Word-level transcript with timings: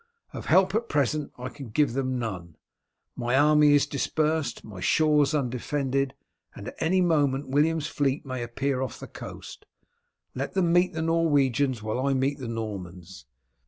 Of 0.33 0.47
help 0.47 0.73
at 0.73 0.89
present 0.89 1.31
I 1.37 1.49
can 1.49 1.69
give 1.69 1.93
them 1.93 2.17
none; 2.17 2.55
my 3.15 3.35
army 3.37 3.73
is 3.75 3.85
dispersed, 3.85 4.63
my 4.63 4.79
shores 4.79 5.35
undefended, 5.35 6.15
and 6.55 6.67
at 6.69 6.75
any 6.79 7.01
moment 7.01 7.49
William's 7.49 7.85
fleet 7.85 8.25
may 8.25 8.41
appear 8.41 8.81
off 8.81 8.99
the 8.99 9.05
coast. 9.05 9.67
Let 10.33 10.53
them 10.55 10.73
meet 10.73 10.93
the 10.93 11.03
Norwegians, 11.03 11.83
while 11.83 11.99
I 11.99 12.15
meet 12.15 12.39
the 12.39 12.47
Normans. 12.47 13.27